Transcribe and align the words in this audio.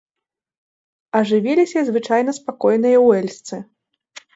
Ажывіліся 1.21 1.77
і 1.85 1.93
звычайна 1.93 2.31
спакойныя 2.41 2.97
уэльсцы. 3.07 3.55